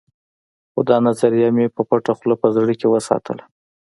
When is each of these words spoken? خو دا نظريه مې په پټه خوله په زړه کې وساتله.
خو 0.71 0.79
دا 0.89 0.97
نظريه 1.07 1.49
مې 1.55 1.65
په 1.75 1.81
پټه 1.89 2.13
خوله 2.17 2.35
په 2.41 2.47
زړه 2.55 2.73
کې 2.79 2.87
وساتله. 2.89 3.43